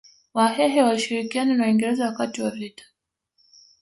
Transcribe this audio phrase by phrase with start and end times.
[0.33, 2.85] Wahehe walishirikiana na Waingereza wakati wa vita